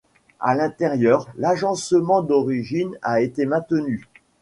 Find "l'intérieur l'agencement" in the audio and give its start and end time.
0.55-2.23